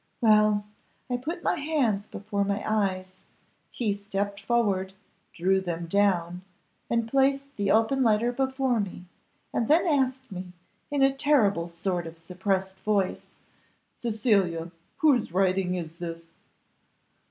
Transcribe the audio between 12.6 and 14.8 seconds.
voice, 'Cecilia,